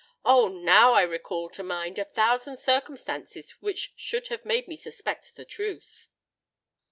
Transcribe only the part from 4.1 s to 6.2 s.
have made me suspect the truth!"